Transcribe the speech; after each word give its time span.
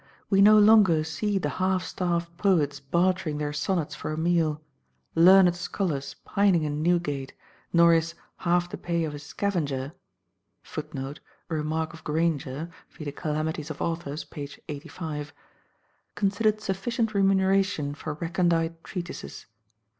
We 0.31 0.41
no 0.41 0.57
longer 0.57 1.03
see 1.03 1.37
the 1.37 1.47
half 1.61 1.83
starved 1.83 2.35
poets 2.35 2.79
bartering 2.79 3.37
their 3.37 3.53
sonnets 3.53 3.93
for 3.93 4.11
a 4.11 4.17
meal; 4.17 4.59
learned 5.13 5.55
scholars 5.55 6.15
pining 6.25 6.63
in 6.63 6.81
Newgate; 6.81 7.33
nor 7.71 7.93
is 7.93 8.15
"half 8.37 8.67
the 8.67 8.79
pay 8.79 9.03
of 9.03 9.13
a 9.13 9.19
scavenger" 9.19 9.93
[Footnote: 10.63 11.19
A 11.51 11.55
remark 11.55 11.93
of 11.93 12.03
Granger 12.03 12.71
vide 12.89 13.15
Calamities 13.15 13.69
of 13.69 13.79
Authors, 13.79 14.23
p. 14.23 14.49
85.] 14.67 15.33
considered 16.15 16.61
sufficient 16.61 17.13
remuneration 17.13 17.93
for 17.93 18.15
recondite 18.15 18.83
treatises. 18.83 19.45